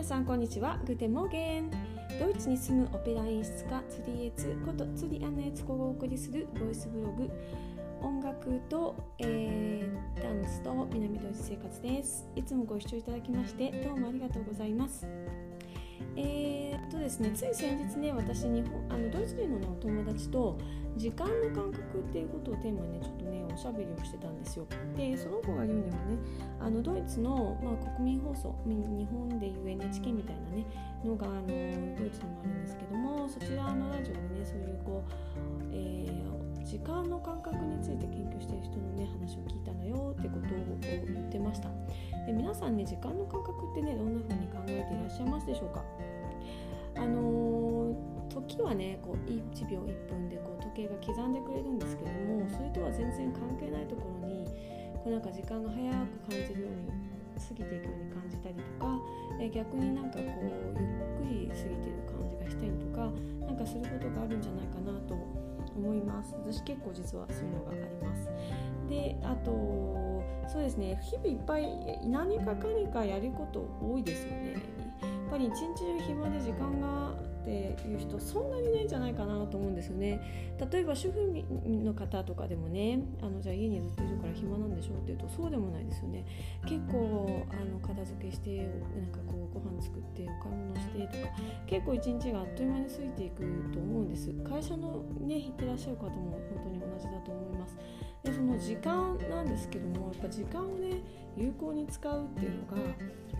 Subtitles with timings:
[0.00, 0.80] 皆さんこんにちは。
[0.86, 1.70] グテモーゲン。
[2.18, 7.30] ドイツに住むオペラ演出家ツリエツことツリアンネーツコをお送りするボイスブログ。
[8.00, 12.26] 音楽と、えー、ダンスと南ドイツ生活です。
[12.34, 15.06] いつもご視聴いただきましてどうもありがとうございます。
[16.16, 20.58] えー、っとですねつい先日ね私日本あのドイツ人の、ね、お友達と
[20.96, 24.66] 時間の感覚っていうことをテーマにねちょっとねおしゃべりをしてたんですよ。
[24.96, 26.50] でその子が言うにはね。
[26.60, 30.66] あのドイツの、まあ、国民放送日本でいう NHK みたいなね
[31.04, 35.12] のがあのドイツにもあるんですけどもそちらのラジオでねそういうこう、
[35.72, 36.39] えー、
[36.70, 41.68] 時間の感覚について研究している人のね話を聞いたのよってことを言ってました。
[42.24, 45.82] で皆さんね時間の感覚ってねどんな風に考えていらっしゃいますでしょうか？
[46.94, 47.94] あのー、
[48.30, 54.46] 時はねこう1秒1分でこう時計が刻んでくれるんですけどもそれとは全然関係ないところに
[54.94, 56.86] こうなんか時間が早く感じるように
[57.34, 58.94] 過ぎていくように感じたりとか、
[59.40, 63.10] え逆になんかこうゆっくり過ぎてる感じがしたりとか
[63.42, 66.34] なんかすることがあるんじゃないかなと思います。
[66.34, 68.28] 私結構実はそういうのがあります。
[68.88, 69.50] であと
[70.48, 70.98] そうですね。
[71.02, 74.52] 日々いっぱい何かかにかやること多いですよね。
[74.52, 80.56] やっぱり一日中暇で時間がっていう人そんなにないんじゃないかなと思うんですよね。
[80.70, 81.20] 例えば主婦
[81.66, 86.24] の方とかでもねあのじゃあ家にずっといるから暇なんでしょうっていうとそうでもないですよね。
[86.66, 88.68] 結構あの片付けしてなん
[89.10, 91.32] かこうご飯作ってお買い物してとか
[91.66, 94.30] 結構一日があっという間に過ぎていくと思うんです。
[94.44, 97.76] 会社のね行ってらっしゃる方も本当に同じだと思います。
[98.22, 101.00] でその時間なんですけどもやっぱ時間をね
[101.36, 102.76] 有効に使うっていうのが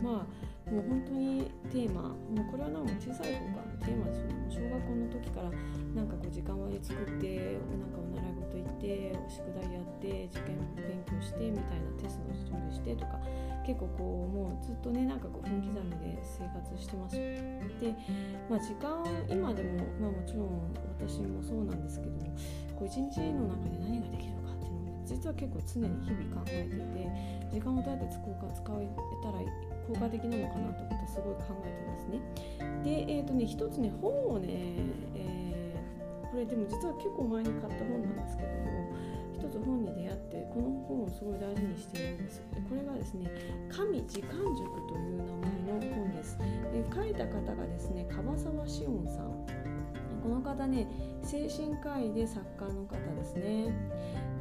[0.01, 5.51] まあもう本当にテーマもうこれはなんか小さい方がテーマですよね小学校の時から
[5.93, 13.19] なんかこう時間割作ってなんかお習い事行って宿題やって受験勉強してみたいなテストの準備してとか
[13.67, 17.15] 結構こうもうずっとねなんかこう分刻みで生活してます。
[17.15, 17.93] で、
[18.49, 22.31] まあ、時間今でも、まあ、もちろん私もそうなんですけども
[22.75, 24.50] こう一日の中で何ができるか、
[25.11, 28.87] 実は結構常に日々考えていて時間をどうやって使うか使え
[29.21, 29.43] たら
[29.87, 32.19] 効果的なのかなとことすごい考えてますね。
[32.83, 34.47] で、えーとね、一つね本をね、
[35.15, 38.71] えー、これでも実は結構前に買った本なんですけども
[39.35, 43.27] 一つ本に出会ってこの本をすごい大事にしているんですでこれがですね
[43.69, 46.37] 「神時間塾」という名前の本です。
[46.71, 49.60] で書いた方がですね樺沢志音さん。
[50.31, 50.87] の方ね
[51.21, 53.73] 精神科医で作家の方ですね。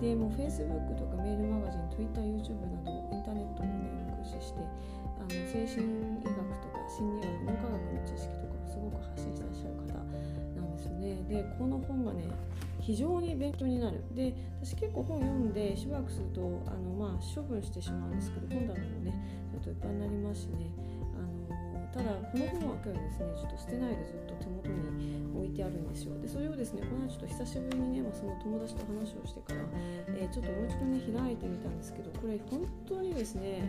[0.00, 4.60] でもう Facebook とかメールマガジン TwitterYouTube などインターネットをね駆使して
[5.18, 5.84] あの精神
[6.22, 10.00] 医学とか心理学脳科学の知識とかをすごく発信してらっしゃる方
[10.56, 11.22] なんですよね。
[11.28, 12.24] でこの本がね
[12.80, 14.02] 非常に勉強になる。
[14.14, 19.12] で私結構本読んでしばらくするとあの、まあ、処分してしまうんですけど本棚もね
[19.52, 20.72] ちょっといっぱいになりますしね。
[21.14, 26.18] あのただこの本は今日ですねちょっと捨てないでずっと手元に置いてあるんですよ。
[26.20, 29.60] でそれをですねこの間ちょっと久しぶりにね、まあ、その友達と話をしてから、
[30.14, 33.66] えー、ちょっともう一度ね開いてみたんですけどこれ本当にですね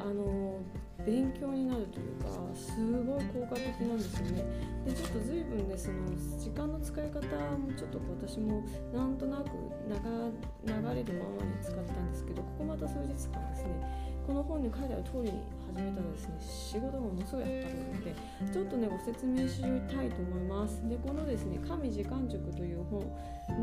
[0.00, 0.60] あの
[1.04, 4.44] 勉強になるというかすごい効果的なんですよね。
[4.86, 5.98] でちょっと随分ねその
[6.38, 7.20] 時間の使い方
[7.56, 9.50] もちょっと私もなんとなく
[9.84, 18.14] 流れるままに使ったんですけどここまた数日間ですねこの本に書いてある通りに始めたらですね仕事がものすごいはかるので
[18.46, 23.02] ちょっとねご説明したいと思いますでこのですね「神時間塾」という本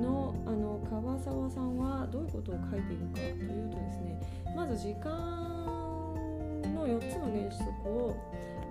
[0.03, 4.19] のあの川沢さんはどういうことを書いているかというとですね
[4.53, 5.07] まず時間
[6.75, 8.17] の4つの原則を、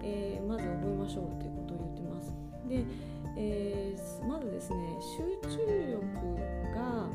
[0.02, 2.34] えー、まず覚えましょうということを言ってます。
[2.68, 2.84] で、
[3.38, 4.76] えー、まずですね
[5.16, 5.56] 集中
[5.88, 6.04] 力
[6.74, 7.08] が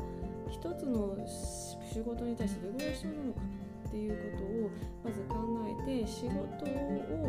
[0.50, 3.61] 一つの仕事に対してどれぐらい必要なのか
[3.92, 4.70] っていうことを
[5.04, 5.36] まず考
[5.68, 7.28] えて仕事を、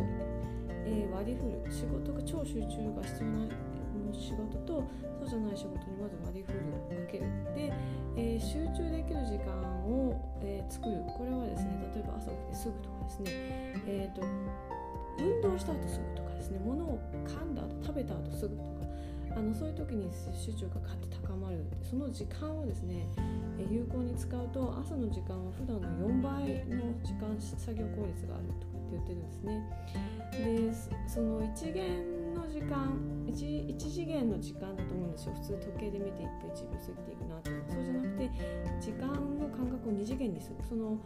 [0.87, 1.59] えー、割り振る。
[1.69, 3.51] 仕事が超集中が必要な
[4.13, 4.87] 仕事と
[5.19, 6.59] そうじゃない仕事にまず割り振る。
[7.05, 7.25] かける。
[7.53, 7.73] で、
[8.15, 9.51] えー、集中できる時間
[9.83, 11.91] を、えー、作るこれはですね。
[11.95, 13.31] 例えば朝起きてすぐとかですね、
[13.85, 14.21] えーと、
[15.19, 16.61] 運動した後すぐとかですね。
[16.63, 16.97] 物を
[17.27, 18.82] 噛んだ後食べた後すぐとか。
[19.35, 21.65] あのそういう時に集中がガッと高まる。
[21.81, 23.07] その時間をですね
[23.69, 29.63] 有効に使うと朝の時間は普段の4倍の時間作業効率があるとかって言ってるんですね。
[30.31, 35.33] でその一元の時間 1, 1次元の時間だと思うんですよ。
[35.33, 38.31] 普通時計で見て1分1秒過ぎていくなってそうじゃなくて
[38.81, 40.55] 時間の感覚を2次元にする。
[40.67, 40.97] その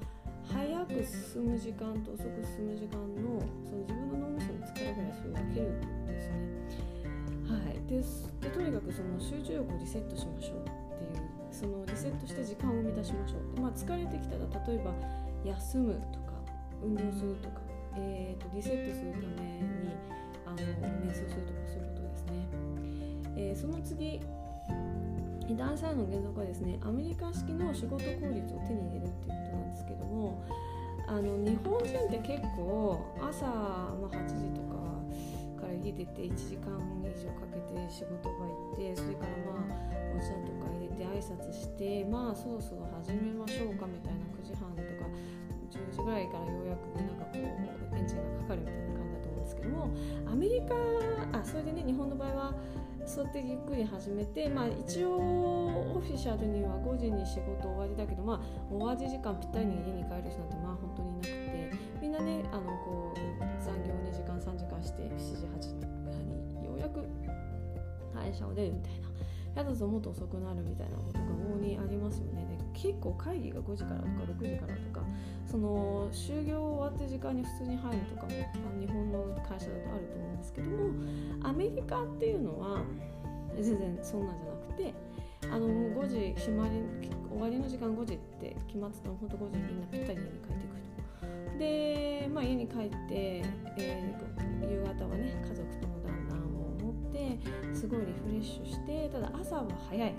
[0.47, 6.35] 早く進む時間と遅く進む時間のその自分の脳みその力ぐらいそれを分けるってことですね。
[7.47, 13.55] はい、ででとにかくその集中力をリセットしましょうっていうそのリセットして時間を生み出しましょう。
[13.55, 14.91] で、まあ、疲れてきたら例えば
[15.45, 16.33] 休むとか
[16.83, 17.61] 運動するとか、
[17.95, 19.95] えーと、リセットするために
[20.45, 22.47] あの瞑想するとかそういうことですね、
[23.35, 24.19] えー、その次
[25.55, 30.43] 男性の原則はですねアメリカ式の仕事効率を手に入れるっていうことなんですけども
[31.07, 34.77] あの日本人って結構朝、まあ、8時とか
[35.67, 36.71] から家出て1時間
[37.03, 45.11] 以上かけて仕事場行ってそれからまあお茶とか入れて挨拶してまあそろそろ始めましょうかみたいな9時半とか
[45.67, 49.91] 10時ぐらいからようやくなんかこうエンジンがかかるみたいな感じだと思うんですけども
[50.31, 50.75] アメリカ
[51.37, 52.55] あそれでね日本の場合は
[53.05, 58.39] そうやってゆっくり始めて、まあ、一応オフィシャルには5時に仕事終わりだけど、まあ、
[58.69, 65.67] 終わり時間ぴったりに家に帰る人なんてまあ本当にいなくてみんなねあのこう残業2時間3時間して7時8時
[66.59, 67.03] にようやく
[68.13, 69.07] 会社を出るみたいな
[69.57, 75.05] やだともっと遅くなるみたいなことが往々にありますよねで結構会議が5時からとか6時からとか
[75.49, 78.29] その就業終わって時間に普通に入るとかも
[78.79, 82.81] 日本の会社だとあると思うんですけどもアメリカっていうのは
[83.55, 84.93] 全然そんなんじゃなくて
[85.49, 86.83] あのもう5時締まり
[87.31, 90.86] 終わりの時間5時って決まってても本当5時にみんなぴったりに帰ってくる。
[91.57, 93.43] で、まあ、家に帰って、
[93.77, 97.39] えー、夕方はね家族との団らんを持って
[97.75, 100.15] すごいリフレッシュしてただ朝は早い。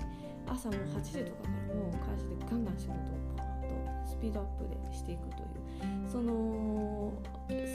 [0.50, 2.96] 朝も8時とかからもう会社でガンガン仕事を
[3.29, 5.58] ポーンとスピードアップでしていくという。
[6.11, 7.12] その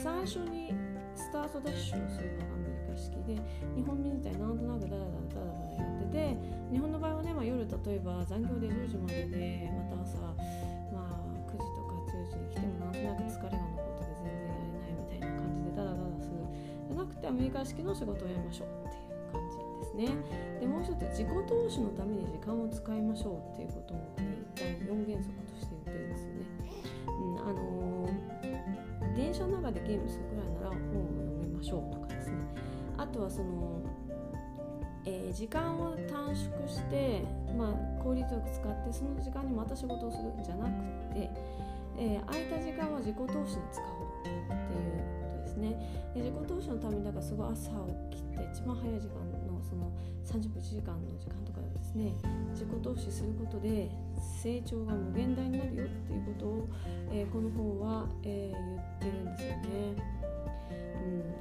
[0.02, 0.74] 最初に
[1.16, 3.36] スタートダッシュをするのがアメリカ式で
[3.76, 6.38] 日本みたいになんとなくダラダラダラダラやってて
[6.72, 10.18] 日本の場合はね、まあ、夜例えば残業で10時まででまた朝、
[17.34, 20.60] 6日式の仕事をやりましょうっていう感じですね。
[20.60, 24.22] でもう一つ自己投資のために時間を使いましょうっていうこともこ
[24.60, 26.46] 4原則として言ってるんですよね、
[27.08, 30.80] うん、あのー、電車の中でゲームするぐらいなら本を
[31.34, 32.38] 読みましょうとかですね。
[32.98, 33.82] あとはその
[35.06, 37.24] えー、時間を短縮して、
[37.58, 40.72] まあ、効率よく使ってその時間にまた仕事をするんじゃなく
[41.14, 41.30] て、
[41.98, 45.13] えー、空いた時間は自己投資に使おうっていう
[45.64, 46.12] ね。
[46.14, 47.72] で自己投資のためにだからすごい朝
[48.12, 49.92] 起きて一番早い時間のその
[50.26, 52.14] 30分1時間の時間とかですね。
[52.52, 53.90] 自己投資することで
[54.42, 56.68] 成長が無限大になるよっていうことを、
[57.12, 59.68] えー、この本は、え言ってるんですよね。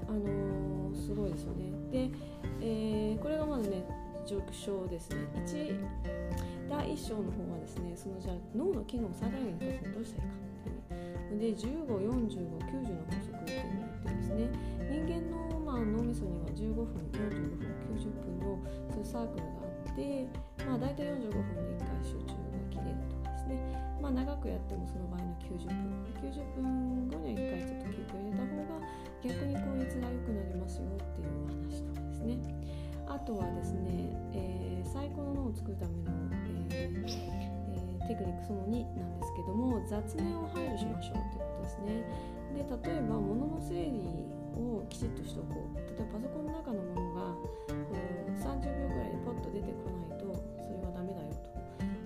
[0.08, 0.14] うん。
[0.14, 1.72] あのー、すごいですよね。
[1.90, 2.10] で、
[2.60, 3.84] えー、これがまずね
[4.26, 5.16] 序章ですね。
[5.46, 5.76] 1
[6.70, 9.58] 第1章の方はですねそのじゃあ脳の機能を最大限に
[9.92, 13.61] どうしたらいいかっていうで154590の法則。
[14.02, 14.50] ってですね。
[14.90, 16.84] 人間の、まあ、脳みそには15分
[17.14, 18.58] 45分90分の
[18.90, 20.26] そういうサークルがあって、
[20.66, 23.56] まあ、大体45分で1回集中が切れるとかですね、
[24.02, 26.02] まあ、長くやってもその場合の90分。
[26.22, 28.82] 90分後には1回ちょっと休憩を入れた方が
[29.22, 32.38] 逆に効率が良くなりますよっていう話とかですね。
[33.08, 36.10] あとはですね、えー、最高の脳を作るための、
[36.70, 42.41] えーえー、テクニックその2なんですけども雑念を排除しましょうということですね。
[42.52, 45.76] で例えば物の整理をきちっとしておこう。
[45.76, 47.72] 例えばパソコンの中のものがこう
[48.36, 50.28] 30秒ぐらいでポッと出てこないと
[50.60, 51.40] それはダメだよと。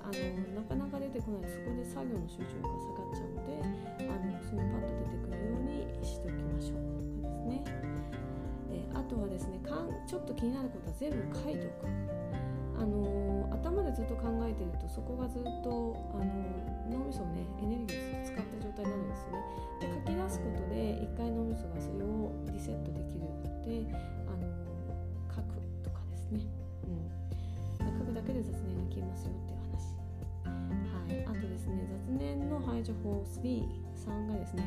[0.06, 0.22] あの
[0.54, 3.58] なかなか出てこないとそこで作業の集中力が下がっちゃうので
[4.06, 7.65] あのそのパッと出てくるようにしておきましょうとかですね。
[8.70, 11.91] であとはですねかんちょっと気になることは全部書いておく。
[12.79, 16.24] あの頭でずっと考えてるとそこがずっとあの
[16.91, 19.38] 脳みそをねエネルギーを使った状態になるんですよね。
[19.81, 23.86] で書き出すことで一回脳みそがそれをリセットできるので
[24.26, 24.46] あの
[25.31, 26.41] 書くとかですね、
[26.86, 29.94] うん、書くだけで雑念が消えますよっていう話。
[30.91, 31.38] はい。
[31.38, 34.65] あとですね雑念の排除法33がですね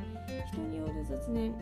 [0.52, 1.58] 人による雑念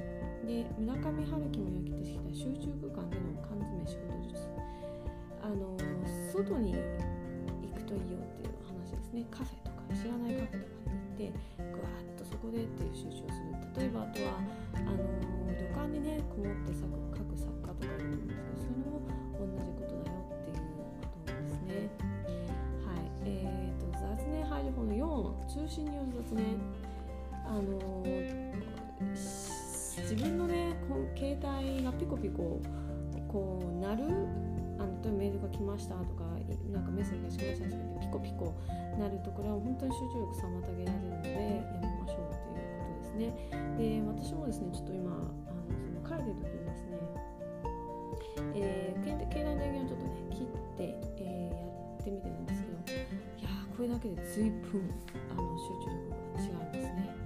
[0.45, 4.47] で村上春樹も焼きてきた集中空間での缶詰仕事術。
[5.47, 5.77] あの
[6.33, 6.75] 外に
[9.17, 14.38] ねカフェとか知らないカフェとかに行ってぐわっとそこでっていう集中をする例えばあとは
[14.75, 14.97] あの
[15.57, 16.17] 旅館にね。
[16.38, 19.09] こもって書く作家とかいると思うんですけどそういうのも
[19.41, 21.89] 同じことだよっていうことですね
[22.86, 26.45] はいえーと、雑念排除法の4通信による雑念。
[27.45, 28.03] あの
[29.15, 30.75] 自分のね
[31.15, 32.62] 携帯がピコピコ
[33.27, 34.03] こう鳴る
[34.77, 36.24] あの例えばメールが来ましたとか
[36.72, 38.56] なんかメッセージがしましたとかピコピコ
[38.98, 43.34] なるとこれは本当に集中力妨げられるのでやめましょうっていうことですね
[43.77, 46.98] で私もですねちょっと今あのその帰る時にですね、
[48.56, 51.63] えー、携帯の電源をちょっとね切って、えー、や
[52.00, 52.77] ってみてるんですけど
[53.39, 54.89] いやこれだけで随分
[55.32, 57.18] あの集中力が違いますね。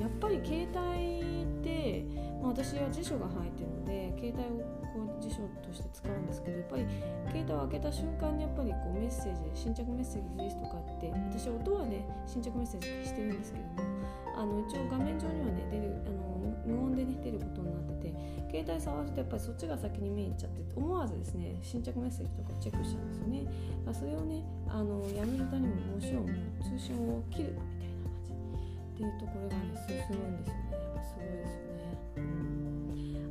[0.00, 2.04] やっぱり携帯って、
[2.40, 6.86] まあ私は辞書が入ってるので携帯をこう辞書として使うんですけどやっぱり
[7.28, 13.96] 携帯を開けた瞬間にやっぱりこうメッセージ新着メッセージですとかって私音はね新着メッセージしてるんですけども
[14.36, 16.26] あの一応画面上にはね出るあの
[16.64, 18.14] 無音でね出ることになってて
[18.50, 23.44] 携帯触るとやっぱりそっちが先に目いっちゃって思わずですね新着メッセージとかチェックしちゃうんですよね、
[23.84, 26.26] まあ、それをねあのやめるたにももちろん
[26.60, 30.72] 通信を切るみたいな感じっていうところがね進むんですよね。
[30.72, 31.65] やっぱすごいですよね、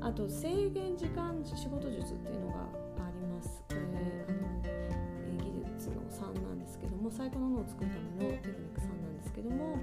[0.05, 2.59] あと制限時間仕事術っていうのが
[2.99, 3.63] あります。
[3.67, 9.79] これあの、え技術の3なんですけども最高の脳を作るためのテクニック3なんですけども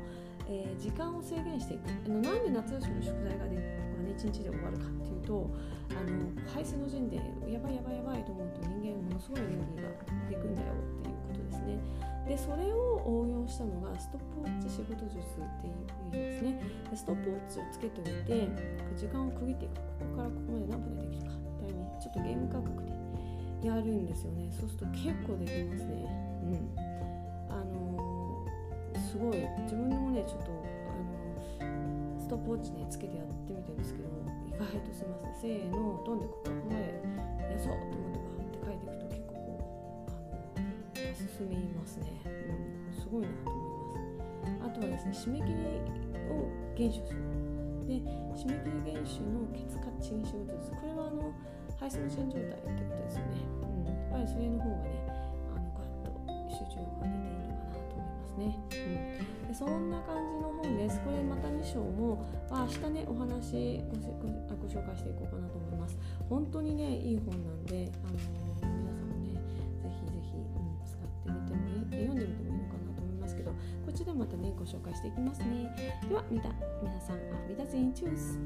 [0.53, 5.49] えー、時間を制限していくあのなんで夏休みの宿題がで、まあね、1日で終わるかっていうと
[5.89, 7.17] あの排水の陣で
[7.49, 9.89] やばいやばいやばいと思うと人間ものすごいエネルギーが
[10.29, 11.81] 出てくんだよっていうことですね。
[12.29, 16.61] でそれを応用したのがストップウォッチ仕事術っていう意味ですね。
[16.91, 18.49] でストップウォッチをつけておいて
[18.95, 19.75] 時間を区切っていく。
[19.75, 24.53] ここからここまで何分でできるかみたいにちょっとゲーム感覚でやるんですよね。
[24.53, 26.05] そうすると結構できますね。
[26.45, 26.92] うん。
[29.12, 29.37] すごい
[29.69, 30.49] 自分でもねちょっと
[31.61, 34.09] あのストップウォッチねつけてやってみてるんですけど
[34.49, 35.37] 意外とすみません。
[35.37, 36.97] せーの飛んでここまで
[37.52, 40.16] やそうと思ってバーって書いていくと結構こう
[40.57, 42.33] あの進みますね、う
[42.88, 43.61] ん、すごいなと思
[44.00, 44.64] います。
[44.64, 45.69] あとはですね締め切り
[46.33, 47.21] を厳守する。
[47.85, 48.00] で
[48.33, 51.28] 締め切り厳守のケツカチン仕事ですこれはあの
[51.76, 55.12] 配送の支援状態ってことですよね、うん、やっぱりそれの方がね
[58.39, 59.49] なと思いますね、うん。
[59.49, 61.01] でそんな感じの本です。
[61.01, 63.97] これまた2章も、まあ、明日ねお話ご
[64.57, 65.99] ご紹介していこうかなと思います。
[66.29, 68.77] 本当にねいい本なんで、あのー、皆さんも
[69.23, 69.35] ね
[69.83, 71.73] ぜひぜひ、うん、使ってみてもい
[72.03, 73.57] い読んでみてもいいのかなと思いますけどこ
[73.91, 75.69] っちでまたねご紹介していきますね。
[76.09, 76.43] では皆
[77.01, 78.39] さんアフリダゼンチュース。